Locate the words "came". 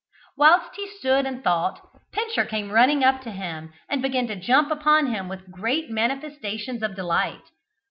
2.43-2.71